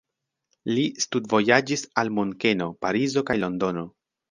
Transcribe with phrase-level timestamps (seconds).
[0.71, 3.89] Li studvojaĝis al Munkeno, Parizo kaj Londono.